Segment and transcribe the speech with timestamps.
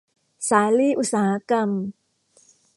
[0.49, 1.69] สาลี่อุตสาหกรรม